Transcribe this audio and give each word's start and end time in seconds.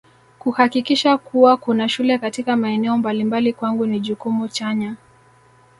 Kuhakikisha 0.39 1.17
kuwa 1.17 1.57
kuna 1.57 1.89
shule 1.89 2.17
katika 2.17 2.55
maeneo 2.57 2.97
mbalimbali 2.97 3.53
kwangu 3.53 3.85
ni 3.85 3.99
jukumu 3.99 4.47
chanya 4.47 4.95